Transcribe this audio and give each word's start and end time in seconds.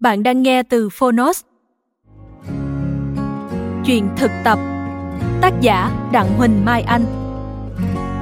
Bạn 0.00 0.22
đang 0.22 0.42
nghe 0.42 0.62
từ 0.62 0.88
Phonos. 0.88 1.42
Chuyện 3.86 4.08
thực 4.16 4.30
tập. 4.44 4.58
Tác 5.40 5.52
giả 5.60 6.08
Đặng 6.12 6.36
Huỳnh 6.36 6.64
Mai 6.64 6.82
Anh. 6.82 7.04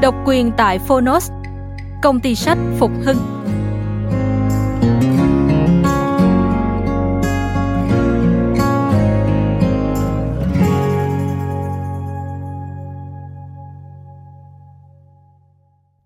Độc 0.03 0.15
quyền 0.27 0.53
tại 0.57 0.79
Phonos. 0.79 1.31
Công 2.03 2.21
ty 2.21 2.35
sách 2.35 2.59
Phục 2.79 2.91
Hưng. 3.05 3.17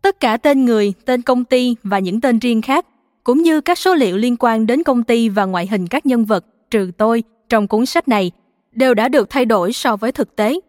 Tất 0.03 0.20
cả 0.20 0.37
tên 0.37 0.65
người, 0.65 0.93
tên 1.05 1.23
công 1.23 1.45
ty 1.45 1.77
và 1.83 1.98
những 1.98 2.20
tên 2.20 2.39
riêng 2.39 2.62
khác 2.62 2.87
cũng 3.25 3.42
như 3.42 3.61
các 3.61 3.78
số 3.78 3.95
liệu 3.95 4.17
liên 4.17 4.37
quan 4.39 4.67
đến 4.67 4.83
công 4.83 5.03
ty 5.03 5.28
và 5.28 5.45
ngoại 5.45 5.67
hình 5.67 5.87
các 5.87 6.06
nhân 6.06 6.25
vật 6.25 6.45
trừ 6.70 6.91
tôi 6.98 7.23
trong 7.48 7.69
cuốn 7.69 7.87
sách 7.87 8.09
này 8.09 8.31
đều 8.73 8.95
đã 8.95 9.09
được 9.09 9.31
thay 9.31 9.45
đổi 9.45 9.73
so 9.73 9.97
với 9.97 10.12
thực 10.12 10.37
tế. 10.37 10.61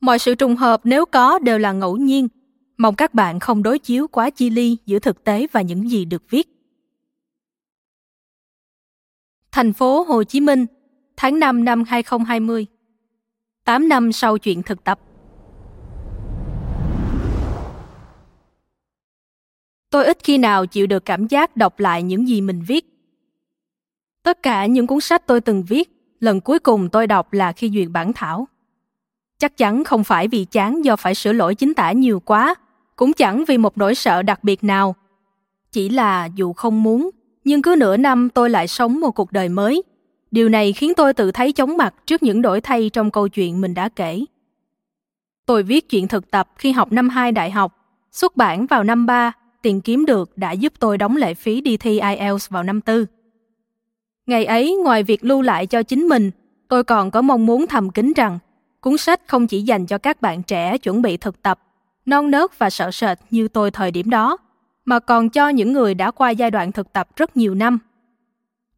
Mọi 0.00 0.18
sự 0.18 0.34
trùng 0.34 0.56
hợp 0.56 0.80
nếu 0.84 1.06
có 1.06 1.38
đều 1.38 1.58
là 1.58 1.72
ngẫu 1.72 1.96
nhiên. 1.96 2.28
Mong 2.76 2.94
các 2.94 3.14
bạn 3.14 3.40
không 3.40 3.62
đối 3.62 3.78
chiếu 3.78 4.08
quá 4.08 4.30
chi 4.30 4.50
ly 4.50 4.76
giữa 4.86 4.98
thực 4.98 5.24
tế 5.24 5.46
và 5.52 5.62
những 5.62 5.90
gì 5.90 6.04
được 6.04 6.22
viết. 6.30 6.48
Thành 9.52 9.72
phố 9.72 10.02
Hồ 10.02 10.24
Chí 10.24 10.40
Minh, 10.40 10.66
tháng 11.16 11.38
5 11.38 11.64
năm 11.64 11.84
2020. 11.86 12.66
8 13.64 13.88
năm 13.88 14.12
sau 14.12 14.38
chuyện 14.38 14.62
thực 14.62 14.84
tập. 14.84 15.00
Tôi 19.90 20.04
ít 20.04 20.18
khi 20.24 20.38
nào 20.38 20.66
chịu 20.66 20.86
được 20.86 21.04
cảm 21.04 21.26
giác 21.26 21.56
đọc 21.56 21.80
lại 21.80 22.02
những 22.02 22.28
gì 22.28 22.40
mình 22.40 22.62
viết. 22.66 22.86
Tất 24.22 24.42
cả 24.42 24.66
những 24.66 24.86
cuốn 24.86 25.00
sách 25.00 25.26
tôi 25.26 25.40
từng 25.40 25.62
viết, 25.62 25.90
lần 26.20 26.40
cuối 26.40 26.58
cùng 26.58 26.88
tôi 26.88 27.06
đọc 27.06 27.32
là 27.32 27.52
khi 27.52 27.70
duyệt 27.74 27.88
bản 27.90 28.12
thảo. 28.12 28.48
Chắc 29.38 29.56
chắn 29.56 29.84
không 29.84 30.04
phải 30.04 30.28
vì 30.28 30.44
chán 30.44 30.84
do 30.84 30.96
phải 30.96 31.14
sửa 31.14 31.32
lỗi 31.32 31.54
chính 31.54 31.74
tả 31.74 31.92
nhiều 31.92 32.20
quá, 32.20 32.54
cũng 32.96 33.12
chẳng 33.12 33.44
vì 33.44 33.58
một 33.58 33.78
nỗi 33.78 33.94
sợ 33.94 34.22
đặc 34.22 34.44
biệt 34.44 34.64
nào. 34.64 34.94
Chỉ 35.72 35.88
là 35.88 36.28
dù 36.34 36.52
không 36.52 36.82
muốn, 36.82 37.10
nhưng 37.44 37.62
cứ 37.62 37.74
nửa 37.78 37.96
năm 37.96 38.28
tôi 38.30 38.50
lại 38.50 38.68
sống 38.68 39.00
một 39.00 39.10
cuộc 39.10 39.32
đời 39.32 39.48
mới. 39.48 39.82
Điều 40.30 40.48
này 40.48 40.72
khiến 40.72 40.92
tôi 40.96 41.14
tự 41.14 41.32
thấy 41.32 41.52
chóng 41.52 41.76
mặt 41.76 41.94
trước 42.06 42.22
những 42.22 42.42
đổi 42.42 42.60
thay 42.60 42.90
trong 42.90 43.10
câu 43.10 43.28
chuyện 43.28 43.60
mình 43.60 43.74
đã 43.74 43.88
kể. 43.88 44.24
Tôi 45.46 45.62
viết 45.62 45.88
chuyện 45.88 46.08
thực 46.08 46.30
tập 46.30 46.48
khi 46.56 46.72
học 46.72 46.92
năm 46.92 47.08
2 47.08 47.32
đại 47.32 47.50
học, 47.50 47.76
xuất 48.12 48.36
bản 48.36 48.66
vào 48.66 48.84
năm 48.84 49.06
3 49.06 49.32
tiền 49.62 49.80
kiếm 49.80 50.06
được 50.06 50.38
đã 50.38 50.52
giúp 50.52 50.72
tôi 50.78 50.98
đóng 50.98 51.16
lệ 51.16 51.34
phí 51.34 51.60
đi 51.60 51.76
thi 51.76 52.00
IELTS 52.00 52.50
vào 52.50 52.62
năm 52.62 52.80
tư. 52.80 53.06
Ngày 54.26 54.44
ấy, 54.44 54.76
ngoài 54.84 55.02
việc 55.02 55.24
lưu 55.24 55.42
lại 55.42 55.66
cho 55.66 55.82
chính 55.82 56.00
mình, 56.08 56.30
tôi 56.68 56.84
còn 56.84 57.10
có 57.10 57.22
mong 57.22 57.46
muốn 57.46 57.66
thầm 57.66 57.90
kín 57.90 58.12
rằng 58.16 58.38
cuốn 58.80 58.96
sách 58.96 59.20
không 59.26 59.46
chỉ 59.46 59.62
dành 59.62 59.86
cho 59.86 59.98
các 59.98 60.22
bạn 60.22 60.42
trẻ 60.42 60.78
chuẩn 60.78 61.02
bị 61.02 61.16
thực 61.16 61.42
tập, 61.42 61.60
non 62.06 62.30
nớt 62.30 62.58
và 62.58 62.70
sợ 62.70 62.90
sệt 62.90 63.18
như 63.30 63.48
tôi 63.48 63.70
thời 63.70 63.90
điểm 63.90 64.10
đó, 64.10 64.36
mà 64.84 64.98
còn 64.98 65.30
cho 65.30 65.48
những 65.48 65.72
người 65.72 65.94
đã 65.94 66.10
qua 66.10 66.30
giai 66.30 66.50
đoạn 66.50 66.72
thực 66.72 66.92
tập 66.92 67.08
rất 67.16 67.36
nhiều 67.36 67.54
năm. 67.54 67.78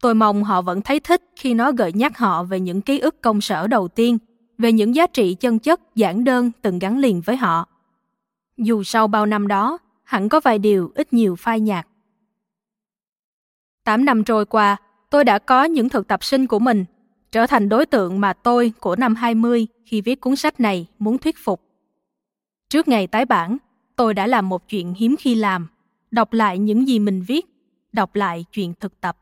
Tôi 0.01 0.15
mong 0.15 0.43
họ 0.43 0.61
vẫn 0.61 0.81
thấy 0.81 0.99
thích 0.99 1.23
khi 1.35 1.53
nó 1.53 1.71
gợi 1.71 1.93
nhắc 1.93 2.17
họ 2.17 2.43
về 2.43 2.59
những 2.59 2.81
ký 2.81 2.99
ức 2.99 3.21
công 3.21 3.41
sở 3.41 3.67
đầu 3.67 3.87
tiên, 3.87 4.17
về 4.57 4.71
những 4.71 4.95
giá 4.95 5.07
trị 5.07 5.33
chân 5.33 5.59
chất, 5.59 5.95
giản 5.95 6.23
đơn 6.23 6.51
từng 6.61 6.79
gắn 6.79 6.97
liền 6.97 7.21
với 7.21 7.37
họ. 7.37 7.67
Dù 8.57 8.83
sau 8.83 9.07
bao 9.07 9.25
năm 9.25 9.47
đó, 9.47 9.77
hẳn 10.03 10.29
có 10.29 10.39
vài 10.39 10.59
điều 10.59 10.91
ít 10.95 11.13
nhiều 11.13 11.35
phai 11.35 11.59
nhạt. 11.59 11.87
Tám 13.83 14.05
năm 14.05 14.23
trôi 14.23 14.45
qua, 14.45 14.77
tôi 15.09 15.23
đã 15.23 15.39
có 15.39 15.63
những 15.63 15.89
thực 15.89 16.07
tập 16.07 16.23
sinh 16.23 16.47
của 16.47 16.59
mình, 16.59 16.85
trở 17.31 17.47
thành 17.47 17.69
đối 17.69 17.85
tượng 17.85 18.21
mà 18.21 18.33
tôi 18.33 18.73
của 18.79 18.95
năm 18.95 19.15
20 19.15 19.67
khi 19.85 20.01
viết 20.01 20.21
cuốn 20.21 20.35
sách 20.35 20.59
này 20.59 20.87
muốn 20.99 21.17
thuyết 21.17 21.37
phục. 21.37 21.61
Trước 22.69 22.87
ngày 22.87 23.07
tái 23.07 23.25
bản, 23.25 23.57
tôi 23.95 24.13
đã 24.13 24.27
làm 24.27 24.49
một 24.49 24.69
chuyện 24.69 24.93
hiếm 24.97 25.15
khi 25.19 25.35
làm, 25.35 25.67
đọc 26.11 26.33
lại 26.33 26.59
những 26.59 26.87
gì 26.87 26.99
mình 26.99 27.21
viết, 27.27 27.45
đọc 27.91 28.15
lại 28.15 28.45
chuyện 28.51 28.73
thực 28.79 29.01
tập. 29.01 29.17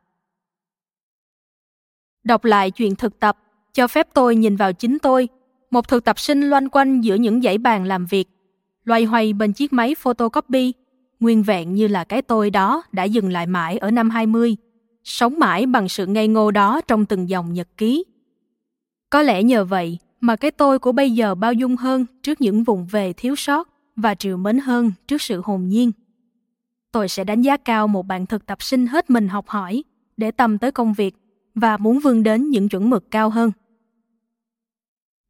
Đọc 2.24 2.46
lại 2.46 2.72
chuyện 2.72 2.96
thực 2.96 3.20
tập 3.20 3.38
cho 3.74 3.88
phép 3.88 4.08
tôi 4.14 4.36
nhìn 4.36 4.56
vào 4.56 4.74
chính 4.74 5.00
tôi, 5.00 5.28
một 5.72 5.88
thực 5.88 6.04
tập 6.04 6.20
sinh 6.20 6.42
loanh 6.42 6.70
quanh 6.70 7.02
giữa 7.02 7.16
những 7.16 7.42
dãy 7.42 7.58
bàn 7.58 7.86
làm 7.86 8.06
việc 8.06 8.28
loay 8.86 9.06
hoay 9.06 9.34
bên 9.34 9.54
chiếc 9.54 9.74
máy 9.74 9.96
photocopy, 9.96 10.74
nguyên 11.20 11.44
vẹn 11.44 11.76
như 11.76 11.88
là 11.88 12.04
cái 12.04 12.22
tôi 12.22 12.50
đó 12.50 12.84
đã 12.92 13.04
dừng 13.04 13.30
lại 13.30 13.48
mãi 13.48 13.78
ở 13.78 13.92
năm 13.92 14.10
20, 14.10 14.58
sống 15.04 15.40
mãi 15.40 15.66
bằng 15.66 15.90
sự 15.90 16.06
ngây 16.06 16.28
ngô 16.28 16.52
đó 16.52 16.82
trong 16.88 17.06
từng 17.06 17.30
dòng 17.30 17.54
nhật 17.54 17.68
ký. 17.78 18.04
Có 19.10 19.22
lẽ 19.22 19.44
nhờ 19.44 19.66
vậy 19.66 19.98
mà 20.20 20.36
cái 20.36 20.52
tôi 20.52 20.80
của 20.80 20.92
bây 20.92 21.12
giờ 21.12 21.36
bao 21.36 21.54
dung 21.54 21.76
hơn 21.76 22.06
trước 22.24 22.42
những 22.42 22.64
vùng 22.64 22.86
về 22.86 23.14
thiếu 23.14 23.36
sót 23.36 23.70
và 23.96 24.16
trìu 24.16 24.38
mến 24.38 24.58
hơn 24.58 24.92
trước 25.08 25.22
sự 25.22 25.42
hồn 25.46 25.68
nhiên. 25.68 25.92
Tôi 26.92 27.08
sẽ 27.08 27.24
đánh 27.24 27.42
giá 27.42 27.58
cao 27.58 27.88
một 27.88 28.08
bạn 28.08 28.26
thực 28.26 28.46
tập 28.46 28.64
sinh 28.64 28.88
hết 28.88 29.10
mình 29.10 29.28
học 29.28 29.48
hỏi 29.48 29.84
để 30.18 30.32
tâm 30.32 30.58
tới 30.58 30.72
công 30.72 30.94
việc 30.94 31.16
và 31.56 31.78
muốn 31.78 32.00
vươn 32.00 32.24
đến 32.24 32.50
những 32.50 32.70
chuẩn 32.70 32.90
mực 32.90 33.12
cao 33.12 33.30
hơn. 33.30 33.52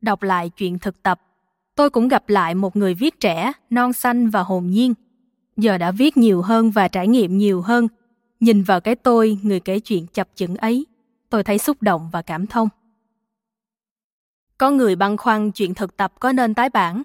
Đọc 0.01 0.23
lại 0.23 0.50
chuyện 0.50 0.79
thực 0.79 1.03
tập 1.03 1.22
tôi 1.75 1.89
cũng 1.89 2.07
gặp 2.07 2.29
lại 2.29 2.55
một 2.55 2.75
người 2.75 2.93
viết 2.93 3.19
trẻ, 3.19 3.51
non 3.69 3.93
xanh 3.93 4.29
và 4.29 4.43
hồn 4.43 4.67
nhiên. 4.67 4.93
Giờ 5.57 5.77
đã 5.77 5.91
viết 5.91 6.17
nhiều 6.17 6.41
hơn 6.41 6.71
và 6.71 6.88
trải 6.88 7.07
nghiệm 7.07 7.38
nhiều 7.38 7.62
hơn. 7.62 7.88
Nhìn 8.39 8.63
vào 8.63 8.81
cái 8.81 8.95
tôi, 8.95 9.38
người 9.44 9.59
kể 9.59 9.79
chuyện 9.79 10.07
chập 10.07 10.29
chững 10.35 10.56
ấy, 10.56 10.85
tôi 11.29 11.44
thấy 11.44 11.57
xúc 11.57 11.81
động 11.81 12.09
và 12.12 12.21
cảm 12.21 12.47
thông. 12.47 12.69
Có 14.57 14.71
người 14.71 14.95
băn 14.95 15.18
khoăn 15.18 15.51
chuyện 15.51 15.73
thực 15.73 15.97
tập 15.97 16.13
có 16.19 16.31
nên 16.31 16.53
tái 16.53 16.69
bản. 16.69 17.03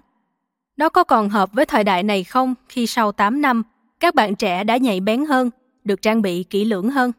Nó 0.77 0.89
có 0.89 1.03
còn 1.03 1.29
hợp 1.29 1.53
với 1.53 1.65
thời 1.65 1.83
đại 1.83 2.03
này 2.03 2.23
không 2.23 2.55
khi 2.69 2.87
sau 2.87 3.11
8 3.11 3.41
năm, 3.41 3.63
các 3.99 4.15
bạn 4.15 4.35
trẻ 4.35 4.63
đã 4.63 4.77
nhạy 4.77 4.99
bén 4.99 5.25
hơn, 5.25 5.49
được 5.83 6.01
trang 6.01 6.21
bị 6.21 6.43
kỹ 6.43 6.65
lưỡng 6.65 6.89
hơn? 6.89 7.11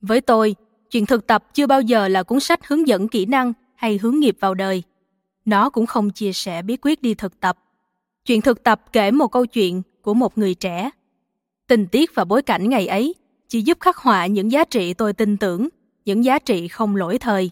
Với 0.00 0.20
tôi, 0.20 0.56
chuyện 0.90 1.06
thực 1.06 1.26
tập 1.26 1.44
chưa 1.54 1.66
bao 1.66 1.80
giờ 1.80 2.08
là 2.08 2.22
cuốn 2.22 2.40
sách 2.40 2.68
hướng 2.68 2.88
dẫn 2.88 3.08
kỹ 3.08 3.26
năng 3.26 3.52
hay 3.74 3.98
hướng 4.02 4.20
nghiệp 4.20 4.36
vào 4.40 4.54
đời– 4.54 4.82
nó 5.44 5.70
cũng 5.70 5.86
không 5.86 6.10
chia 6.10 6.32
sẻ 6.32 6.62
bí 6.62 6.76
quyết 6.82 7.02
đi 7.02 7.14
thực 7.14 7.40
tập. 7.40 7.58
Chuyện 8.24 8.40
thực 8.40 8.62
tập 8.62 8.82
kể 8.92 9.10
một 9.10 9.28
câu 9.28 9.46
chuyện 9.46 9.82
của 10.02 10.14
một 10.14 10.38
người 10.38 10.54
trẻ. 10.54 10.90
Tình 11.66 11.86
tiết 11.86 12.14
và 12.14 12.24
bối 12.24 12.42
cảnh 12.42 12.68
ngày 12.68 12.86
ấy 12.86 13.14
chỉ 13.48 13.62
giúp 13.62 13.78
khắc 13.80 13.96
họa 13.96 14.26
những 14.26 14.52
giá 14.52 14.64
trị 14.64 14.94
tôi 14.94 15.12
tin 15.12 15.36
tưởng, 15.36 15.68
những 16.04 16.24
giá 16.24 16.38
trị 16.38 16.68
không 16.68 16.96
lỗi 16.96 17.18
thời. 17.18 17.50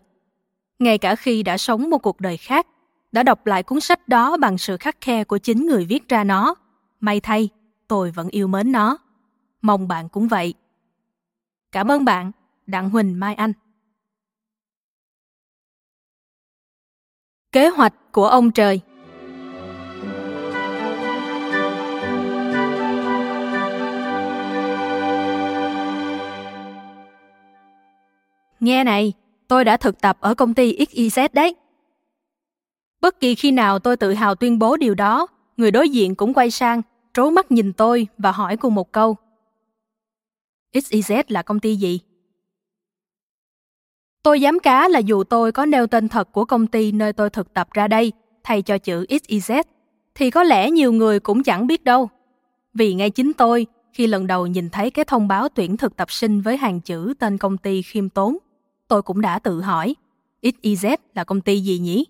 Ngay 0.79 0.99
cả 0.99 1.17
khi 1.17 1.43
đã 1.43 1.59
sống 1.59 1.91
một 1.91 1.99
cuộc 1.99 2.21
đời 2.21 2.37
khác, 2.37 2.67
đã 3.13 3.23
đọc 3.23 3.47
lại 3.47 3.63
cuốn 3.63 3.81
sách 3.81 4.09
đó 4.09 4.37
bằng 4.37 4.59
sự 4.59 4.77
khắc 4.77 5.01
khe 5.01 5.25
của 5.25 5.39
chính 5.39 5.67
người 5.67 5.85
viết 5.85 6.09
ra 6.09 6.25
nó. 6.25 6.55
May 7.01 7.21
thay, 7.21 7.49
tôi 7.89 8.11
vẫn 8.11 8.29
yêu 8.29 8.47
mến 8.47 8.73
nó. 8.73 8.99
Mong 9.63 9.89
bạn 9.89 10.09
cũng 10.09 10.29
vậy. 10.29 10.55
Cảm 11.73 11.91
ơn 11.91 12.05
bạn, 12.05 12.33
Đặng 12.67 12.91
Huỳnh 12.91 13.21
Mai 13.21 13.35
Anh. 13.35 13.53
Kế 17.53 17.69
hoạch 17.69 17.95
của 18.13 18.27
ông 18.27 18.51
trời 18.51 18.81
Nghe 28.61 28.85
này, 28.85 29.13
tôi 29.49 29.65
đã 29.65 29.77
thực 29.77 30.01
tập 30.01 30.17
ở 30.21 30.35
công 30.35 30.55
ty 30.55 30.77
XYZ 30.77 31.29
đấy. 31.33 31.57
Bất 33.01 33.21
kỳ 33.21 33.35
khi 33.35 33.51
nào 33.51 33.79
tôi 33.79 33.97
tự 33.97 34.13
hào 34.13 34.35
tuyên 34.35 34.59
bố 34.59 34.77
điều 34.77 34.95
đó, 34.95 35.27
người 35.57 35.71
đối 35.71 35.89
diện 35.89 36.15
cũng 36.15 36.35
quay 36.35 36.51
sang, 36.51 36.83
trố 37.15 37.31
mắt 37.31 37.53
nhìn 37.53 37.73
tôi 37.73 38.07
và 38.19 38.33
hỏi 38.33 38.57
cùng 38.57 38.75
một 38.75 38.93
câu. 38.93 39.17
XYZ 40.75 41.23
là 41.29 41.43
công 41.43 41.61
ty 41.61 41.77
gì? 41.77 42.01
Tôi 44.23 44.41
dám 44.41 44.59
cá 44.61 44.89
là 44.89 44.99
dù 44.99 45.25
tôi 45.25 45.53
có 45.53 45.67
nêu 45.67 45.87
tên 45.87 46.09
thật 46.09 46.33
của 46.33 46.45
công 46.45 46.67
ty 46.67 46.93
nơi 46.93 47.13
tôi 47.13 47.31
thực 47.31 47.55
tập 47.55 47.69
ra 47.73 47.89
đây, 47.89 48.13
thay 48.45 48.63
cho 48.63 48.79
chữ 48.79 49.07
XYZ, 49.09 49.63
thì 50.15 50.31
có 50.31 50.43
lẽ 50.43 50.71
nhiều 50.71 50.93
người 50.93 51.21
cũng 51.21 51.43
chẳng 51.43 51.67
biết 51.67 51.85
đâu. 51.85 52.09
Vì 52.75 52.95
ngay 52.95 53.11
chính 53.11 53.33
tôi, 53.33 53.67
khi 53.93 54.07
lần 54.07 54.27
đầu 54.27 54.47
nhìn 54.47 54.71
thấy 54.71 54.91
cái 54.91 55.05
thông 55.05 55.29
báo 55.29 55.49
tuyển 55.49 55.77
thực 55.77 55.97
tập 55.97 56.11
sinh 56.11 56.41
với 56.41 56.57
hàng 56.57 56.81
chữ 56.81 57.15
tên 57.19 57.39
công 57.39 57.59
ty 57.59 57.83
khiêm 57.83 58.09
tốn, 58.09 58.39
tôi 58.89 59.03
cũng 59.03 59.21
đã 59.21 59.39
tự 59.39 59.61
hỏi, 59.61 59.95
XYZ 60.43 60.97
là 61.15 61.25
công 61.25 61.41
ty 61.41 61.61
gì 61.61 61.79
nhỉ? 61.79 62.07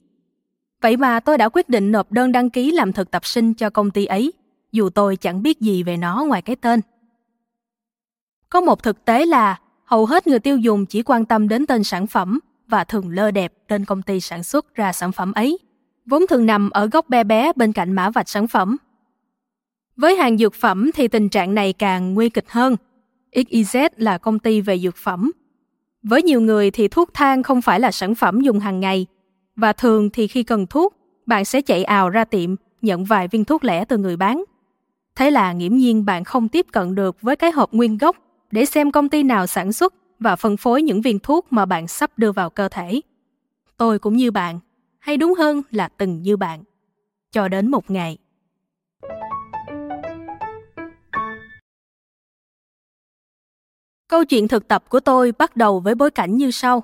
Vậy 0.80 0.96
mà 0.96 1.20
tôi 1.20 1.38
đã 1.38 1.48
quyết 1.48 1.68
định 1.68 1.92
nộp 1.92 2.12
đơn 2.12 2.32
đăng 2.32 2.50
ký 2.50 2.70
làm 2.70 2.92
thực 2.92 3.10
tập 3.10 3.26
sinh 3.26 3.54
cho 3.54 3.70
công 3.70 3.90
ty 3.90 4.04
ấy, 4.04 4.32
dù 4.72 4.88
tôi 4.88 5.16
chẳng 5.16 5.42
biết 5.42 5.60
gì 5.60 5.82
về 5.82 5.96
nó 5.96 6.24
ngoài 6.28 6.42
cái 6.42 6.56
tên. 6.56 6.80
Có 8.48 8.60
một 8.60 8.82
thực 8.82 9.04
tế 9.04 9.26
là 9.26 9.60
hầu 9.92 10.06
hết 10.06 10.26
người 10.26 10.38
tiêu 10.38 10.58
dùng 10.58 10.86
chỉ 10.86 11.02
quan 11.02 11.24
tâm 11.24 11.48
đến 11.48 11.66
tên 11.66 11.84
sản 11.84 12.06
phẩm 12.06 12.38
và 12.68 12.84
thường 12.84 13.08
lơ 13.08 13.30
đẹp 13.30 13.52
tên 13.68 13.84
công 13.84 14.02
ty 14.02 14.20
sản 14.20 14.42
xuất 14.42 14.74
ra 14.74 14.92
sản 14.92 15.12
phẩm 15.12 15.32
ấy, 15.32 15.58
vốn 16.06 16.26
thường 16.26 16.46
nằm 16.46 16.70
ở 16.70 16.86
góc 16.86 17.08
bé 17.08 17.24
bé 17.24 17.52
bên 17.56 17.72
cạnh 17.72 17.92
mã 17.92 18.10
vạch 18.10 18.28
sản 18.28 18.48
phẩm. 18.48 18.76
Với 19.96 20.16
hàng 20.16 20.38
dược 20.38 20.54
phẩm 20.54 20.90
thì 20.94 21.08
tình 21.08 21.28
trạng 21.28 21.54
này 21.54 21.72
càng 21.72 22.14
nguy 22.14 22.28
kịch 22.28 22.44
hơn. 22.48 22.76
XYZ 23.32 23.88
là 23.96 24.18
công 24.18 24.38
ty 24.38 24.60
về 24.60 24.78
dược 24.78 24.96
phẩm. 24.96 25.32
Với 26.02 26.22
nhiều 26.22 26.40
người 26.40 26.70
thì 26.70 26.88
thuốc 26.88 27.10
thang 27.14 27.42
không 27.42 27.62
phải 27.62 27.80
là 27.80 27.90
sản 27.90 28.14
phẩm 28.14 28.40
dùng 28.40 28.60
hàng 28.60 28.80
ngày, 28.80 29.06
và 29.56 29.72
thường 29.72 30.10
thì 30.10 30.26
khi 30.26 30.42
cần 30.42 30.66
thuốc, 30.66 30.96
bạn 31.26 31.44
sẽ 31.44 31.60
chạy 31.60 31.84
ào 31.84 32.10
ra 32.10 32.24
tiệm 32.24 32.54
nhận 32.82 33.04
vài 33.04 33.28
viên 33.28 33.44
thuốc 33.44 33.64
lẻ 33.64 33.84
từ 33.84 33.98
người 33.98 34.16
bán. 34.16 34.44
Thế 35.16 35.30
là 35.30 35.52
nghiễm 35.52 35.76
nhiên 35.76 36.04
bạn 36.04 36.24
không 36.24 36.48
tiếp 36.48 36.66
cận 36.72 36.94
được 36.94 37.16
với 37.22 37.36
cái 37.36 37.50
hộp 37.50 37.72
nguyên 37.72 37.98
gốc 37.98 38.16
để 38.52 38.64
xem 38.64 38.90
công 38.90 39.08
ty 39.08 39.22
nào 39.22 39.46
sản 39.46 39.72
xuất 39.72 39.94
và 40.18 40.36
phân 40.36 40.56
phối 40.56 40.82
những 40.82 41.02
viên 41.02 41.18
thuốc 41.18 41.46
mà 41.50 41.64
bạn 41.64 41.88
sắp 41.88 42.10
đưa 42.16 42.32
vào 42.32 42.50
cơ 42.50 42.68
thể. 42.68 43.00
Tôi 43.76 43.98
cũng 43.98 44.16
như 44.16 44.30
bạn, 44.30 44.60
hay 44.98 45.16
đúng 45.16 45.34
hơn 45.34 45.62
là 45.70 45.88
từng 45.88 46.22
như 46.22 46.36
bạn. 46.36 46.62
Cho 47.30 47.48
đến 47.48 47.70
một 47.70 47.90
ngày. 47.90 48.18
Câu 54.08 54.24
chuyện 54.24 54.48
thực 54.48 54.68
tập 54.68 54.84
của 54.88 55.00
tôi 55.00 55.32
bắt 55.38 55.56
đầu 55.56 55.80
với 55.80 55.94
bối 55.94 56.10
cảnh 56.10 56.36
như 56.36 56.50
sau. 56.50 56.82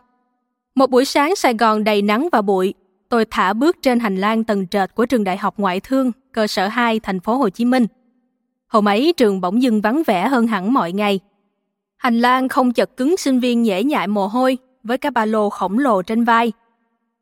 Một 0.75 0.91
buổi 0.91 1.05
sáng 1.05 1.37
Sài 1.37 1.55
Gòn 1.55 1.85
đầy 1.85 2.03
nắng 2.03 2.29
và 2.33 2.43
bụi, 2.43 2.75
tôi 3.09 3.25
thả 3.31 3.53
bước 3.53 3.77
trên 3.83 4.01
hành 4.01 4.17
lang 4.17 4.45
tầng 4.45 4.67
trệt 4.67 4.95
của 4.95 5.07
trường 5.07 5.25
Đại 5.25 5.37
học 5.37 5.55
Ngoại 5.57 5.81
thương, 5.81 6.13
cơ 6.33 6.47
sở 6.47 6.69
2, 6.69 7.01
thành 7.01 7.21
phố 7.21 7.37
Hồ 7.37 7.49
Chí 7.49 7.65
Minh. 7.65 7.87
Hôm 8.67 8.89
ấy 8.89 9.15
trường 9.17 9.41
bỗng 9.41 9.63
dưng 9.63 9.81
vắng 9.81 10.03
vẻ 10.07 10.29
hơn 10.29 10.47
hẳn 10.47 10.73
mọi 10.73 10.93
ngày. 10.93 11.21
Hành 11.99 12.19
lang 12.19 12.49
không 12.49 12.73
chật 12.73 12.97
cứng 12.97 13.17
sinh 13.17 13.41
viên 13.41 13.63
nhễ 13.63 13.83
nhại 13.83 14.07
mồ 14.07 14.27
hôi 14.27 14.59
với 14.83 14.99
cái 14.99 15.11
ba 15.11 15.25
lô 15.25 15.51
khổng 15.51 15.79
lồ 15.79 16.03
trên 16.03 16.25
vai. 16.25 16.53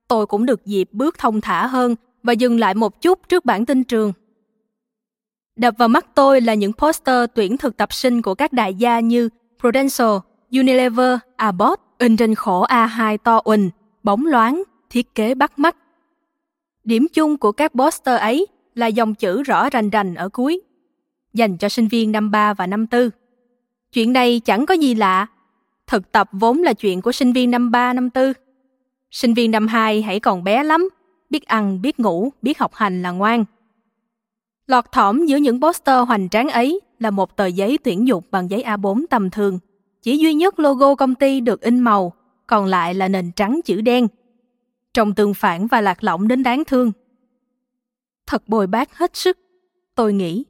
Tôi 0.08 0.26
cũng 0.26 0.46
được 0.46 0.67
dịp 0.67 0.88
bước 0.93 1.19
thông 1.19 1.40
thả 1.40 1.67
hơn 1.67 1.94
và 2.23 2.32
dừng 2.32 2.58
lại 2.58 2.75
một 2.75 3.02
chút 3.02 3.28
trước 3.28 3.44
bản 3.44 3.67
tin 3.67 3.84
trường. 3.84 4.12
Đập 5.56 5.75
vào 5.78 5.88
mắt 5.88 6.06
tôi 6.14 6.40
là 6.40 6.55
những 6.55 6.73
poster 6.73 7.25
tuyển 7.34 7.56
thực 7.56 7.76
tập 7.76 7.93
sinh 7.93 8.23
của 8.23 8.34
các 8.34 8.52
đại 8.52 8.75
gia 8.75 9.00
như 9.00 9.28
Prudential, 9.61 10.17
Unilever, 10.52 11.19
Abbott 11.37 11.81
in 11.99 12.17
trên 12.17 12.34
khổ 12.34 12.67
A2 12.67 13.19
to 13.19 13.40
uỳnh, 13.44 13.70
bóng 14.02 14.26
loáng, 14.26 14.62
thiết 14.90 15.14
kế 15.14 15.34
bắt 15.34 15.58
mắt. 15.58 15.76
Điểm 16.84 17.06
chung 17.12 17.37
của 17.37 17.52
các 17.52 17.73
poster 17.75 18.20
ấy 18.20 18.46
là 18.75 18.87
dòng 18.87 19.14
chữ 19.14 19.43
rõ 19.43 19.70
rành 19.70 19.90
rành 19.90 20.14
ở 20.14 20.28
cuối, 20.28 20.61
dành 21.34 21.56
cho 21.56 21.69
sinh 21.69 21.88
viên 21.88 22.12
năm 22.12 22.31
3 22.31 22.55
và 22.55 22.67
năm 22.67 22.87
4. 22.90 23.11
Chuyện 23.96 24.12
này 24.12 24.40
chẳng 24.40 24.66
có 24.66 24.75
gì 24.75 24.94
lạ, 24.94 25.26
thực 25.87 26.12
tập 26.12 26.28
vốn 26.32 26.62
là 26.62 26.72
chuyện 26.72 27.02
của 27.02 27.12
sinh 27.12 27.32
viên 27.32 27.50
năm 27.50 27.70
3, 27.70 27.93
năm 27.93 28.08
4. 28.14 28.32
Sinh 29.10 29.34
viên 29.34 29.50
năm 29.50 29.66
2 29.66 30.02
hãy 30.02 30.20
còn 30.20 30.44
bé 30.44 30.64
lắm, 30.64 30.88
biết 31.31 31.46
ăn, 31.46 31.82
biết 31.82 32.00
ngủ, 32.00 32.31
biết 32.43 32.58
học 32.58 32.75
hành 32.75 33.02
là 33.02 33.10
ngoan. 33.10 33.44
Lọt 34.66 34.93
thỏm 34.93 35.26
giữa 35.26 35.37
những 35.37 35.60
poster 35.60 36.08
hoành 36.08 36.28
tráng 36.28 36.48
ấy 36.48 36.81
là 36.98 37.10
một 37.10 37.37
tờ 37.37 37.46
giấy 37.46 37.78
tuyển 37.84 38.08
dụng 38.08 38.25
bằng 38.31 38.50
giấy 38.50 38.62
A4 38.62 39.04
tầm 39.10 39.31
thường. 39.31 39.58
Chỉ 40.02 40.16
duy 40.16 40.34
nhất 40.34 40.58
logo 40.60 40.94
công 40.94 41.14
ty 41.14 41.40
được 41.40 41.60
in 41.60 41.81
màu, 41.81 42.12
còn 42.46 42.66
lại 42.66 42.94
là 42.94 43.08
nền 43.08 43.32
trắng 43.32 43.60
chữ 43.64 43.81
đen. 43.81 44.08
Trông 44.94 45.14
tương 45.14 45.34
phản 45.34 45.66
và 45.66 45.81
lạc 45.81 46.04
lõng 46.04 46.28
đến 46.28 46.42
đáng 46.42 46.64
thương. 46.64 46.92
Thật 48.26 48.49
bồi 48.49 48.66
bác 48.66 48.99
hết 48.99 49.16
sức, 49.16 49.38
tôi 49.94 50.12
nghĩ. 50.12 50.44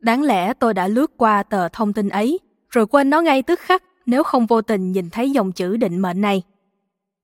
Đáng 0.00 0.22
lẽ 0.22 0.54
tôi 0.54 0.74
đã 0.74 0.88
lướt 0.88 1.16
qua 1.16 1.42
tờ 1.42 1.68
thông 1.68 1.92
tin 1.92 2.08
ấy, 2.08 2.38
rồi 2.68 2.86
quên 2.86 3.10
nó 3.10 3.20
ngay 3.20 3.42
tức 3.42 3.60
khắc 3.60 3.82
nếu 4.06 4.22
không 4.22 4.46
vô 4.46 4.62
tình 4.62 4.92
nhìn 4.92 5.10
thấy 5.10 5.30
dòng 5.30 5.52
chữ 5.52 5.76
định 5.76 5.98
mệnh 5.98 6.20
này. 6.20 6.42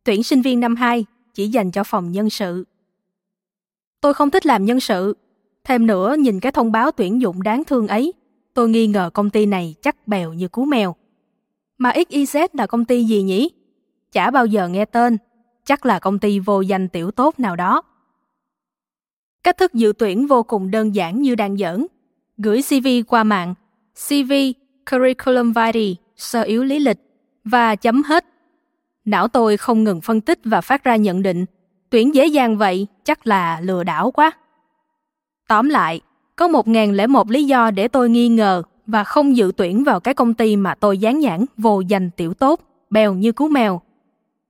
Tuyển 0.04 0.22
sinh 0.22 0.42
viên 0.42 0.60
năm 0.60 0.76
2 0.76 1.04
chỉ 1.34 1.48
dành 1.48 1.70
cho 1.70 1.84
phòng 1.84 2.12
nhân 2.12 2.30
sự. 2.30 2.64
Tôi 4.00 4.14
không 4.14 4.30
thích 4.30 4.46
làm 4.46 4.64
nhân 4.64 4.80
sự. 4.80 5.16
Thêm 5.64 5.86
nữa, 5.86 6.16
nhìn 6.18 6.40
cái 6.40 6.52
thông 6.52 6.72
báo 6.72 6.90
tuyển 6.90 7.20
dụng 7.20 7.42
đáng 7.42 7.64
thương 7.64 7.88
ấy, 7.88 8.12
tôi 8.54 8.68
nghi 8.68 8.86
ngờ 8.86 9.10
công 9.14 9.30
ty 9.30 9.46
này 9.46 9.74
chắc 9.82 10.08
bèo 10.08 10.32
như 10.32 10.48
cú 10.48 10.64
mèo. 10.64 10.94
Mà 11.78 11.90
XYZ 11.90 12.48
là 12.52 12.66
công 12.66 12.84
ty 12.84 13.04
gì 13.04 13.22
nhỉ? 13.22 13.50
Chả 14.12 14.30
bao 14.30 14.46
giờ 14.46 14.68
nghe 14.68 14.84
tên, 14.84 15.16
chắc 15.64 15.86
là 15.86 15.98
công 15.98 16.18
ty 16.18 16.38
vô 16.38 16.60
danh 16.60 16.88
tiểu 16.88 17.10
tốt 17.10 17.40
nào 17.40 17.56
đó. 17.56 17.82
Cách 19.42 19.58
thức 19.58 19.74
dự 19.74 19.92
tuyển 19.98 20.26
vô 20.26 20.42
cùng 20.42 20.70
đơn 20.70 20.94
giản 20.94 21.22
như 21.22 21.34
đang 21.34 21.56
giỡn. 21.56 21.86
Gửi 22.38 22.62
CV 22.62 22.86
qua 23.06 23.24
mạng, 23.24 23.54
CV, 24.08 24.32
curriculum 24.90 25.52
vitae, 25.52 25.94
sơ 26.16 26.42
yếu 26.42 26.64
lý 26.64 26.78
lịch 26.78 26.98
và 27.44 27.76
chấm 27.76 28.02
hết. 28.02 28.24
Não 29.04 29.28
tôi 29.28 29.56
không 29.56 29.84
ngừng 29.84 30.00
phân 30.00 30.20
tích 30.20 30.38
và 30.44 30.60
phát 30.60 30.84
ra 30.84 30.96
nhận 30.96 31.22
định. 31.22 31.44
Tuyển 31.90 32.14
dễ 32.14 32.26
dàng 32.26 32.58
vậy, 32.58 32.86
chắc 33.04 33.26
là 33.26 33.60
lừa 33.60 33.84
đảo 33.84 34.10
quá. 34.10 34.30
Tóm 35.48 35.68
lại, 35.68 36.00
có 36.36 36.48
một 36.48 36.68
ngàn 36.68 36.92
lẻ 36.92 37.06
một 37.06 37.30
lý 37.30 37.44
do 37.44 37.70
để 37.70 37.88
tôi 37.88 38.10
nghi 38.10 38.28
ngờ 38.28 38.62
và 38.86 39.04
không 39.04 39.36
dự 39.36 39.52
tuyển 39.56 39.84
vào 39.84 40.00
cái 40.00 40.14
công 40.14 40.34
ty 40.34 40.56
mà 40.56 40.74
tôi 40.74 40.98
dán 40.98 41.18
nhãn 41.20 41.44
vô 41.56 41.80
danh 41.80 42.10
tiểu 42.10 42.34
tốt, 42.34 42.60
bèo 42.90 43.14
như 43.14 43.32
cú 43.32 43.48
mèo. 43.48 43.80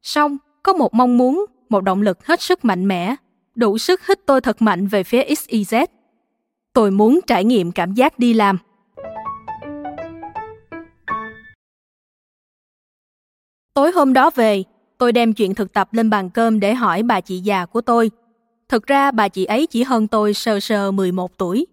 Xong, 0.02 0.36
có 0.62 0.72
một 0.72 0.94
mong 0.94 1.18
muốn, 1.18 1.44
một 1.68 1.80
động 1.80 2.02
lực 2.02 2.26
hết 2.26 2.40
sức 2.40 2.64
mạnh 2.64 2.88
mẽ, 2.88 3.16
đủ 3.54 3.78
sức 3.78 4.06
hít 4.06 4.18
tôi 4.26 4.40
thật 4.40 4.62
mạnh 4.62 4.86
về 4.86 5.04
phía 5.04 5.24
XYZ. 5.24 5.86
Tôi 6.74 6.90
muốn 6.90 7.20
trải 7.26 7.44
nghiệm 7.44 7.72
cảm 7.72 7.94
giác 7.94 8.18
đi 8.18 8.34
làm. 8.34 8.58
Tối 13.74 13.92
hôm 13.92 14.12
đó 14.12 14.30
về, 14.34 14.62
tôi 14.98 15.12
đem 15.12 15.32
chuyện 15.32 15.54
thực 15.54 15.72
tập 15.72 15.88
lên 15.92 16.10
bàn 16.10 16.30
cơm 16.30 16.60
để 16.60 16.74
hỏi 16.74 17.02
bà 17.02 17.20
chị 17.20 17.38
già 17.38 17.66
của 17.66 17.80
tôi. 17.80 18.10
Thực 18.68 18.86
ra 18.86 19.10
bà 19.10 19.28
chị 19.28 19.44
ấy 19.44 19.66
chỉ 19.66 19.82
hơn 19.82 20.08
tôi 20.08 20.34
sơ 20.34 20.60
sơ 20.60 20.90
11 20.90 21.38
tuổi. 21.38 21.66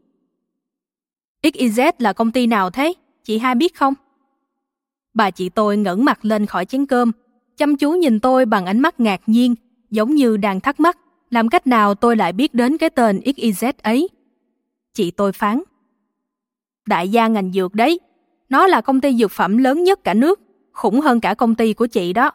XYZ 1.44 1.92
là 1.98 2.14
công 2.14 2.32
ty 2.32 2.48
nào 2.48 2.70
thế? 2.70 2.94
Chị 3.24 3.38
hai 3.38 3.56
biết 3.56 3.76
không? 3.76 3.94
Bà 5.14 5.32
chị 5.32 5.50
tôi 5.50 5.78
ngẩng 5.78 6.06
mặt 6.06 6.26
lên 6.26 6.46
khỏi 6.46 6.66
chén 6.66 6.86
cơm, 6.86 7.12
chăm 7.58 7.76
chú 7.76 7.92
nhìn 7.92 8.20
tôi 8.20 8.46
bằng 8.46 8.66
ánh 8.66 8.80
mắt 8.80 9.00
ngạc 9.00 9.22
nhiên, 9.28 9.56
giống 9.92 10.16
như 10.16 10.38
đang 10.38 10.60
thắc 10.60 10.80
mắc 10.80 10.98
làm 11.30 11.50
cách 11.50 11.68
nào 11.68 11.96
tôi 11.96 12.16
lại 12.16 12.34
biết 12.34 12.54
đến 12.54 12.78
cái 12.78 12.90
tên 12.90 13.20
XYZ 13.20 13.74
ấy. 13.82 14.10
Chị 14.94 15.12
tôi 15.12 15.32
phán. 15.32 15.62
Đại 16.88 17.10
gia 17.10 17.28
ngành 17.28 17.52
dược 17.52 17.76
đấy, 17.76 18.00
nó 18.50 18.68
là 18.68 18.82
công 18.82 19.02
ty 19.02 19.16
dược 19.16 19.32
phẩm 19.32 19.58
lớn 19.58 19.84
nhất 19.84 20.04
cả 20.04 20.14
nước, 20.14 20.40
khủng 20.72 21.02
hơn 21.02 21.20
cả 21.20 21.34
công 21.34 21.56
ty 21.56 21.74
của 21.74 21.88
chị 21.88 22.14
đó. 22.14 22.32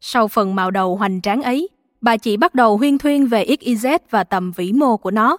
Sau 0.00 0.28
phần 0.28 0.54
màu 0.54 0.70
đầu 0.70 0.96
hoành 0.96 1.20
tráng 1.20 1.42
ấy, 1.42 1.68
bà 2.00 2.16
chị 2.16 2.36
bắt 2.36 2.54
đầu 2.54 2.76
huyên 2.76 2.98
thuyên 2.98 3.26
về 3.26 3.44
XYZ 3.44 3.98
và 4.10 4.24
tầm 4.24 4.52
vĩ 4.52 4.72
mô 4.72 4.96
của 4.96 5.10
nó. 5.10 5.36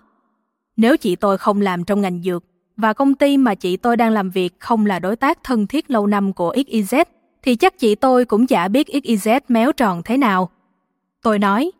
Nếu 0.77 0.97
chị 0.97 1.15
tôi 1.15 1.37
không 1.37 1.61
làm 1.61 1.83
trong 1.83 2.01
ngành 2.01 2.21
dược 2.21 2.43
và 2.77 2.93
công 2.93 3.15
ty 3.15 3.37
mà 3.37 3.55
chị 3.55 3.77
tôi 3.77 3.97
đang 3.97 4.11
làm 4.11 4.29
việc 4.29 4.59
không 4.59 4.85
là 4.85 4.99
đối 4.99 5.15
tác 5.15 5.43
thân 5.43 5.67
thiết 5.67 5.91
lâu 5.91 6.07
năm 6.07 6.33
của 6.33 6.53
XYZ, 6.53 7.05
thì 7.41 7.55
chắc 7.55 7.79
chị 7.79 7.95
tôi 7.95 8.25
cũng 8.25 8.47
chả 8.47 8.67
biết 8.67 8.87
XYZ 8.87 9.39
méo 9.47 9.71
tròn 9.71 10.01
thế 10.05 10.17
nào. 10.17 10.49
Tôi 11.21 11.39
nói, 11.39 11.71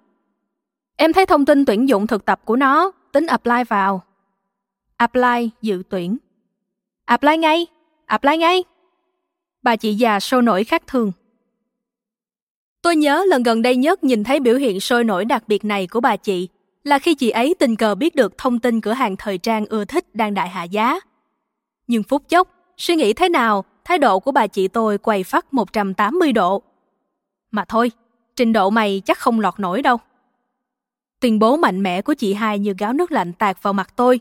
em 0.98 1.14
thấy 1.14 1.25
thông 1.25 1.46
tin 1.46 1.66
tuyển 1.66 1.90
dụng 1.90 2.08
thực 2.08 2.25
tập 2.25 2.42
của 2.46 2.56
nó, 2.56 2.92
tính 3.15 3.27
apply 3.27 3.63
vào. 3.69 4.01
Apply, 4.98 5.50
dự 5.62 5.84
tuyển. 5.89 6.17
Apply 7.05 7.38
ngay, 7.38 7.67
apply 8.05 8.38
ngay. 8.38 8.63
Bà 9.63 9.75
chị 9.75 9.93
già 9.93 10.19
sôi 10.19 10.41
nổi 10.41 10.63
khác 10.63 10.84
thường. 10.88 11.12
Tôi 12.81 12.95
nhớ 12.95 13.25
lần 13.27 13.43
gần 13.43 13.62
đây 13.62 13.75
nhất 13.75 14.03
nhìn 14.03 14.24
thấy 14.24 14.39
biểu 14.39 14.55
hiện 14.55 14.79
sôi 14.79 15.03
nổi 15.03 15.25
đặc 15.25 15.43
biệt 15.48 15.65
này 15.65 15.88
của 15.88 16.00
bà 16.00 16.15
chị 16.15 16.48
là 16.84 17.00
khi 17.00 17.15
chị 17.15 17.29
ấy 17.29 17.55
tình 17.60 17.75
cờ 17.75 17.95
biết 17.95 18.15
được 18.15 18.38
thông 18.38 18.60
tin 18.60 18.81
cửa 18.81 18.93
hàng 18.93 19.15
thời 19.15 19.38
trang 19.38 19.65
ưa 19.65 19.86
thích 19.86 20.15
đang 20.15 20.34
đại 20.34 20.50
hạ 20.50 20.63
giá. 20.63 21.00
Nhưng 21.88 22.03
phút 22.03 22.29
chốc, 22.29 22.50
suy 22.77 22.95
nghĩ 22.95 23.13
thế 23.13 23.29
nào 23.29 23.65
thái 23.86 23.98
độ 23.98 24.19
của 24.19 24.31
bà 24.31 24.48
chị 24.48 24.67
tôi 24.67 24.98
quay 24.98 25.24
phát 25.24 25.53
180 25.53 26.31
độ. 26.31 26.62
Mà 27.51 27.65
thôi, 27.65 27.91
trình 28.36 28.53
độ 28.53 28.69
mày 28.69 29.01
chắc 29.05 29.19
không 29.19 29.39
lọt 29.39 29.60
nổi 29.60 29.81
đâu. 29.81 29.98
Tuyên 31.25 31.39
bố 31.39 31.58
mạnh 31.58 31.84
mẽ 31.84 32.01
của 32.01 32.13
chị 32.13 32.34
hai 32.34 32.60
như 32.60 32.74
gáo 32.77 32.94
nước 32.94 33.12
lạnh 33.12 33.34
tạt 33.34 33.63
vào 33.63 33.74
mặt 33.74 33.94
tôi. 33.96 34.20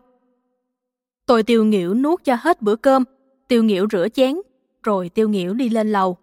Tôi 1.26 1.42
tiêu 1.42 1.64
nghỉu 1.64 1.94
nuốt 1.94 2.25
cho 2.25 2.37
hết 2.40 2.62
bữa 2.62 2.76
cơm, 2.76 3.04
tiêu 3.49 3.64
nghỉu 3.64 3.87
rửa 3.92 4.08
chén, 4.14 4.37
rồi 4.82 5.08
tiêu 5.08 5.28
nghỉu 5.28 5.54
đi 5.54 5.68
lên 5.68 5.92
lầu. 5.92 6.16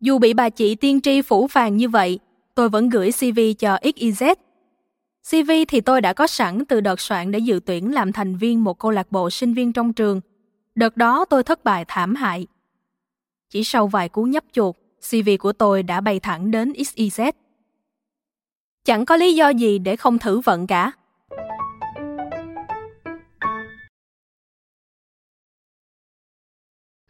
Dù 0.00 0.18
bị 0.18 0.34
bà 0.34 0.50
chị 0.50 0.74
tiên 0.74 1.00
tri 1.00 1.22
phủ 1.22 1.46
phàng 1.46 1.76
như 1.76 1.88
vậy, 1.88 2.18
tôi 2.54 2.68
vẫn 2.68 2.88
gửi 2.88 3.10
CV 3.12 3.40
cho 3.58 3.76
XYZ. 3.82 4.34
CV 5.30 5.50
thì 5.68 5.80
tôi 5.80 6.00
đã 6.00 6.12
có 6.12 6.26
sẵn 6.26 6.64
từ 6.64 6.80
đợt 6.80 7.00
soạn 7.00 7.30
để 7.30 7.38
dự 7.38 7.60
tuyển 7.66 7.94
làm 7.94 8.12
thành 8.12 8.36
viên 8.36 8.64
một 8.64 8.78
câu 8.78 8.90
lạc 8.90 9.12
bộ 9.12 9.30
sinh 9.30 9.54
viên 9.54 9.72
trong 9.72 9.92
trường. 9.92 10.20
Đợt 10.74 10.96
đó 10.96 11.24
tôi 11.24 11.42
thất 11.42 11.64
bại 11.64 11.84
thảm 11.88 12.14
hại. 12.14 12.46
Chỉ 13.50 13.64
sau 13.64 13.86
vài 13.86 14.08
cú 14.08 14.22
nhấp 14.22 14.44
chuột, 14.52 14.76
CV 15.10 15.28
của 15.38 15.52
tôi 15.52 15.82
đã 15.82 16.00
bay 16.00 16.20
thẳng 16.20 16.50
đến 16.50 16.72
XYZ. 16.72 17.32
Chẳng 18.84 19.04
có 19.04 19.16
lý 19.16 19.34
do 19.34 19.48
gì 19.48 19.78
để 19.78 19.96
không 19.96 20.18
thử 20.18 20.40
vận 20.40 20.66
cả. 20.66 20.92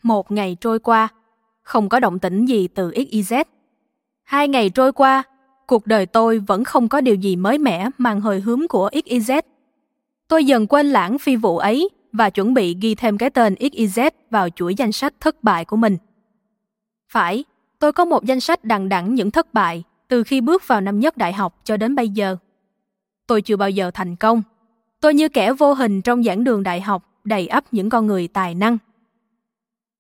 Một 0.03 0.31
ngày 0.31 0.57
trôi 0.61 0.79
qua, 0.79 1.09
không 1.63 1.89
có 1.89 2.01
động 2.01 2.19
tĩnh 2.19 2.47
gì 2.47 2.69
từ 2.69 2.91
XYZ. 2.91 3.45
Hai 4.23 4.49
ngày 4.49 4.71
trôi 4.71 4.93
qua, 4.93 5.23
cuộc 5.67 5.87
đời 5.87 6.07
tôi 6.07 6.39
vẫn 6.39 6.65
không 6.65 6.89
có 6.89 7.01
điều 7.01 7.15
gì 7.15 7.37
mới 7.37 7.59
mẻ 7.59 7.89
mang 7.99 8.21
hơi 8.21 8.41
hướng 8.41 8.69
của 8.69 8.91
XYZ. 8.93 9.43
Tôi 10.29 10.45
dần 10.45 10.67
quên 10.67 10.87
lãng 10.87 11.19
phi 11.19 11.37
vụ 11.37 11.59
ấy 11.59 11.89
và 12.13 12.31
chuẩn 12.31 12.55
bị 12.55 12.77
ghi 12.81 12.95
thêm 12.95 13.19
cái 13.19 13.31
tên 13.31 13.55
XYZ 13.55 14.11
vào 14.31 14.49
chuỗi 14.51 14.75
danh 14.75 14.93
sách 14.93 15.15
thất 15.21 15.43
bại 15.43 15.65
của 15.65 15.77
mình. 15.77 15.97
Phải, 17.09 17.45
tôi 17.79 17.93
có 17.93 18.05
một 18.05 18.25
danh 18.25 18.41
sách 18.41 18.65
đằng 18.65 18.89
đẵng 18.89 19.15
những 19.15 19.31
thất 19.31 19.55
bại 19.55 19.85
từ 20.09 20.23
khi 20.23 20.41
bước 20.41 20.69
vào 20.69 20.81
năm 20.81 21.01
nhất 21.01 21.17
đại 21.17 21.33
học 21.33 21.61
cho 21.65 21.77
đến 21.77 21.95
bây 21.95 22.09
giờ. 22.09 22.37
Tôi 23.27 23.43
chưa 23.43 23.57
bao 23.57 23.71
giờ 23.71 23.91
thành 23.95 24.17
công. 24.17 24.43
Tôi 25.01 25.15
như 25.15 25.29
kẻ 25.29 25.53
vô 25.53 25.75
hình 25.75 26.03
trong 26.03 26.23
giảng 26.23 26.45
đường 26.45 26.63
đại 26.63 26.81
học 26.81 27.05
đầy 27.25 27.47
ắp 27.47 27.65
những 27.71 27.91
con 27.91 28.07
người 28.07 28.29
tài 28.29 28.55
năng. 28.55 28.79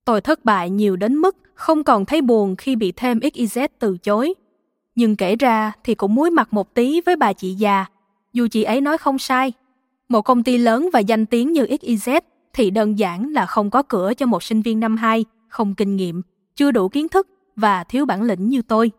Tôi 0.04 0.20
thất 0.20 0.44
bại 0.44 0.70
nhiều 0.70 0.96
đến 0.96 1.14
mức 1.14 1.36
không 1.54 1.84
còn 1.84 2.04
thấy 2.04 2.22
buồn 2.22 2.56
khi 2.56 2.76
bị 2.76 2.92
thêm 2.92 3.18
XYZ 3.18 3.68
từ 3.78 3.98
chối. 3.98 4.34
Nhưng 4.94 5.16
kể 5.16 5.36
ra 5.36 5.72
thì 5.84 5.94
cũng 5.94 6.14
muối 6.14 6.30
mặt 6.30 6.52
một 6.52 6.74
tí 6.74 7.00
với 7.00 7.16
bà 7.16 7.32
chị 7.32 7.54
già, 7.54 7.86
dù 8.32 8.48
chị 8.50 8.62
ấy 8.62 8.80
nói 8.80 8.98
không 8.98 9.18
sai. 9.18 9.52
Một 10.08 10.22
công 10.22 10.42
ty 10.42 10.58
lớn 10.58 10.88
và 10.92 11.00
danh 11.00 11.26
tiếng 11.26 11.52
như 11.52 11.64
XYZ 11.64 12.20
thì 12.52 12.70
đơn 12.70 12.98
giản 12.98 13.32
là 13.32 13.46
không 13.46 13.70
có 13.70 13.82
cửa 13.82 14.12
cho 14.14 14.26
một 14.26 14.42
sinh 14.42 14.62
viên 14.62 14.80
năm 14.80 14.96
2, 14.96 15.24
không 15.48 15.74
kinh 15.74 15.96
nghiệm, 15.96 16.22
chưa 16.56 16.70
đủ 16.70 16.88
kiến 16.88 17.08
thức 17.08 17.28
và 17.56 17.84
thiếu 17.84 18.06
bản 18.06 18.22
lĩnh 18.22 18.48
như 18.48 18.62
tôi. 18.62 18.90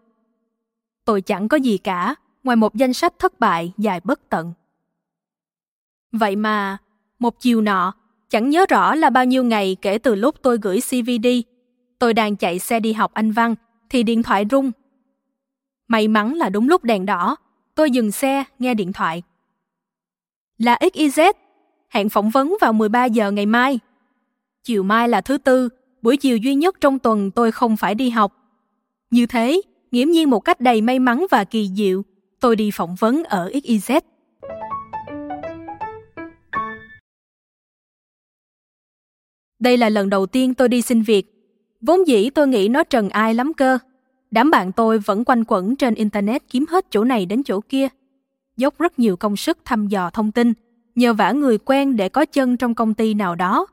Tôi 1.06 1.22
chẳng 1.22 1.48
có 1.48 1.58
gì 1.58 1.78
cả, 1.78 2.16
ngoài 2.44 2.56
một 2.56 2.76
danh 2.76 2.94
sách 2.94 3.14
thất 3.20 3.40
bại 3.40 3.74
dài 3.78 4.00
bất 4.04 4.30
tận. 4.30 4.54
Vậy 6.12 6.36
mà, 6.36 6.78
một 7.20 7.40
chiều 7.40 7.62
nọ, 7.62 7.94
chẳng 8.30 8.50
nhớ 8.50 8.66
rõ 8.70 8.96
là 8.96 9.10
bao 9.10 9.26
nhiêu 9.26 9.44
ngày 9.44 9.78
kể 9.82 9.98
từ 9.98 10.16
lúc 10.16 10.36
tôi 10.42 10.58
gửi 10.62 10.80
CV 10.90 11.10
đi, 11.22 11.44
tôi 12.00 12.14
đang 12.14 12.36
chạy 12.36 12.60
xe 12.60 12.80
đi 12.80 12.94
học 12.94 13.14
Anh 13.14 13.32
văn 13.32 13.56
thì 13.90 14.04
điện 14.04 14.24
thoại 14.24 14.46
rung. 14.52 14.72
May 15.88 16.08
mắn 16.08 16.34
là 16.34 16.50
đúng 16.50 16.70
lúc 16.70 16.84
đèn 16.84 17.06
đỏ, 17.06 17.36
tôi 17.76 17.92
dừng 17.92 18.12
xe 18.12 18.44
nghe 18.60 18.74
điện 18.74 18.94
thoại. 18.94 19.24
Là 20.58 20.78
XYZ, 20.82 21.34
hẹn 21.90 22.10
phỏng 22.10 22.30
vấn 22.30 22.58
vào 22.62 22.74
13 22.74 23.06
giờ 23.06 23.32
ngày 23.32 23.46
mai. 23.46 23.80
Chiều 24.64 24.84
mai 24.84 25.10
là 25.10 25.22
thứ 25.22 25.38
tư, 25.38 25.70
buổi 26.02 26.18
chiều 26.18 26.38
duy 26.38 26.56
nhất 26.56 26.76
trong 26.82 27.00
tuần 27.00 27.32
tôi 27.32 27.52
không 27.52 27.78
phải 27.78 27.96
đi 27.96 28.10
học. 28.10 28.34
Như 29.12 29.26
thế, 29.26 29.62
nghiễm 29.96 30.10
nhiên 30.10 30.30
một 30.30 30.40
cách 30.40 30.62
đầy 30.62 30.82
may 30.82 31.00
mắn 31.00 31.26
và 31.32 31.44
kỳ 31.44 31.70
diệu, 31.76 32.02
tôi 32.40 32.56
đi 32.56 32.72
phỏng 32.74 32.96
vấn 32.96 33.24
ở 33.24 33.50
XYZ. 33.54 34.02
Đây 39.60 39.78
là 39.78 39.90
lần 39.90 40.10
đầu 40.10 40.26
tiên 40.26 40.54
tôi 40.54 40.70
đi 40.70 40.82
xin 40.82 41.02
việc. 41.02 41.26
Vốn 41.82 42.08
dĩ 42.08 42.30
tôi 42.30 42.48
nghĩ 42.48 42.68
nó 42.68 42.84
trần 42.84 43.10
ai 43.10 43.34
lắm 43.34 43.54
cơ. 43.54 43.78
Đám 44.32 44.52
bạn 44.52 44.72
tôi 44.72 45.00
vẫn 45.00 45.24
quanh 45.26 45.44
quẩn 45.48 45.76
trên 45.76 45.96
Internet 45.96 46.50
kiếm 46.50 46.66
hết 46.70 46.86
chỗ 46.90 47.04
này 47.04 47.26
đến 47.26 47.44
chỗ 47.44 47.62
kia. 47.62 47.88
Dốc 48.58 48.80
rất 48.80 49.00
nhiều 49.00 49.18
công 49.18 49.36
sức 49.36 49.58
thăm 49.66 49.88
dò 49.88 50.10
thông 50.10 50.32
tin, 50.32 50.54
nhờ 50.96 51.14
vả 51.14 51.32
người 51.32 51.58
quen 51.58 51.96
để 51.96 52.10
có 52.10 52.26
chân 52.26 52.58
trong 52.58 52.76
công 52.76 52.94
ty 52.94 53.14
nào 53.14 53.36
đó. 53.36 53.68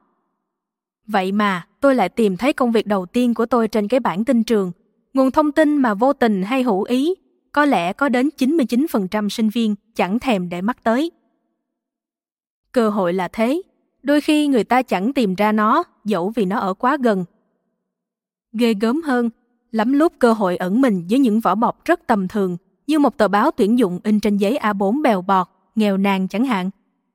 Vậy 1.06 1.32
mà 1.32 1.66
tôi 1.80 1.94
lại 1.94 2.08
tìm 2.08 2.36
thấy 2.36 2.52
công 2.52 2.72
việc 2.72 2.86
đầu 2.86 3.06
tiên 3.06 3.34
của 3.34 3.46
tôi 3.46 3.68
trên 3.68 3.88
cái 3.88 4.00
bảng 4.00 4.24
tin 4.24 4.44
trường, 4.44 4.72
nguồn 5.14 5.30
thông 5.30 5.52
tin 5.52 5.76
mà 5.76 5.94
vô 5.94 6.12
tình 6.12 6.42
hay 6.42 6.62
hữu 6.62 6.82
ý, 6.82 7.14
có 7.52 7.64
lẽ 7.64 7.92
có 7.92 8.08
đến 8.08 8.28
99% 8.38 9.28
sinh 9.28 9.48
viên 9.48 9.74
chẳng 9.94 10.18
thèm 10.18 10.48
để 10.48 10.60
mắt 10.60 10.82
tới. 10.82 11.10
Cơ 12.72 12.90
hội 12.90 13.12
là 13.12 13.28
thế, 13.28 13.62
đôi 14.02 14.20
khi 14.20 14.46
người 14.46 14.64
ta 14.64 14.82
chẳng 14.82 15.12
tìm 15.12 15.34
ra 15.34 15.52
nó 15.52 15.84
dẫu 16.04 16.32
vì 16.34 16.44
nó 16.44 16.58
ở 16.58 16.74
quá 16.74 16.96
gần. 17.02 17.24
Ghê 18.52 18.74
gớm 18.80 19.02
hơn, 19.02 19.30
lắm 19.70 19.92
lúc 19.92 20.12
cơ 20.18 20.32
hội 20.32 20.56
ẩn 20.56 20.80
mình 20.80 21.04
dưới 21.06 21.20
những 21.20 21.40
vỏ 21.40 21.54
bọc 21.54 21.84
rất 21.84 22.06
tầm 22.06 22.28
thường 22.28 22.56
như 22.86 22.98
một 22.98 23.18
tờ 23.18 23.28
báo 23.28 23.50
tuyển 23.50 23.78
dụng 23.78 24.00
in 24.04 24.20
trên 24.20 24.36
giấy 24.36 24.58
A4 24.62 25.02
bèo 25.02 25.22
bọt, 25.22 25.48
nghèo 25.74 25.96
nàn 25.96 26.28
chẳng 26.28 26.44
hạn. 26.44 26.70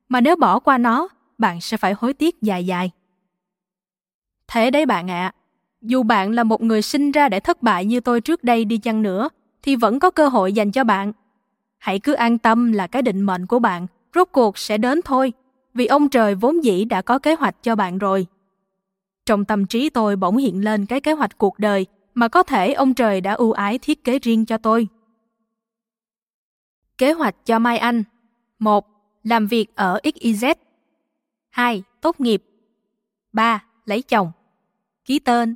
Mà 0.09 0.21
nếu 0.21 0.35
bỏ 0.35 0.59
qua 0.59 0.77
nó, 0.77 1.07
bạn 1.37 1.61
sẽ 1.61 1.77
phải 1.77 1.93
hối 1.93 2.13
tiếc 2.13 2.41
dài 2.41 2.65
dài. 2.65 2.91
Thế 4.47 4.71
đấy 4.71 4.85
bạn 4.85 5.11
ạ, 5.11 5.33
à, 5.35 5.36
dù 5.87 6.03
bạn 6.03 6.31
là 6.31 6.43
một 6.43 6.61
người 6.61 6.81
sinh 6.81 7.11
ra 7.11 7.29
để 7.29 7.39
thất 7.39 7.63
bại 7.63 7.85
như 7.85 7.99
tôi 7.99 8.21
trước 8.21 8.43
đây 8.43 8.65
đi 8.65 8.77
chăng 8.77 9.01
nữa, 9.01 9.29
thì 9.61 9.75
vẫn 9.75 9.99
có 9.99 10.09
cơ 10.09 10.27
hội 10.27 10.53
dành 10.53 10.71
cho 10.71 10.83
bạn. 10.83 11.11
Hãy 11.77 11.99
cứ 11.99 12.13
an 12.13 12.37
tâm 12.37 12.71
là 12.71 12.87
cái 12.87 13.01
định 13.01 13.21
mệnh 13.21 13.45
của 13.45 13.59
bạn 13.59 13.87
rốt 14.15 14.27
cuộc 14.31 14.57
sẽ 14.57 14.77
đến 14.77 15.01
thôi, 15.05 15.33
vì 15.73 15.85
ông 15.85 16.09
trời 16.09 16.35
vốn 16.35 16.63
dĩ 16.63 16.85
đã 16.85 17.01
có 17.01 17.19
kế 17.19 17.35
hoạch 17.35 17.55
cho 17.63 17.75
bạn 17.75 17.97
rồi. 17.97 18.25
Trong 19.25 19.45
tâm 19.45 19.65
trí 19.65 19.89
tôi 19.89 20.15
bỗng 20.15 20.37
hiện 20.37 20.63
lên 20.63 20.85
cái 20.85 21.01
kế 21.01 21.13
hoạch 21.13 21.37
cuộc 21.37 21.59
đời 21.59 21.85
mà 22.13 22.27
có 22.27 22.43
thể 22.43 22.73
ông 22.73 22.93
trời 22.93 23.21
đã 23.21 23.33
ưu 23.33 23.51
ái 23.51 23.77
thiết 23.77 24.03
kế 24.03 24.19
riêng 24.19 24.45
cho 24.45 24.57
tôi. 24.57 24.87
Kế 26.97 27.11
hoạch 27.11 27.35
cho 27.45 27.59
Mai 27.59 27.77
Anh 27.77 28.03
1. 28.59 28.85
Làm 29.23 29.47
việc 29.47 29.75
ở 29.75 29.99
XYZ 30.03 30.55
2. 31.49 31.83
Tốt 32.01 32.19
nghiệp 32.19 32.43
3. 33.33 33.63
Lấy 33.85 34.01
chồng 34.01 34.31
Ký 35.05 35.19
tên 35.19 35.55